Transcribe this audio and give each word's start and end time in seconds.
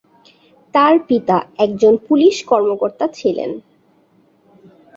তার 0.73 0.95
পিতা 1.07 1.37
একজন 1.57 1.93
পুলিশ 2.07 2.35
কর্মকর্তা 2.43 3.05
ছিলেন। 3.13 3.51